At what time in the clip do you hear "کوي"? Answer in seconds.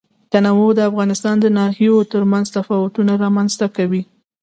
3.77-4.01